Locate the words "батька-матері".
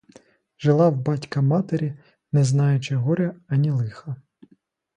1.01-1.97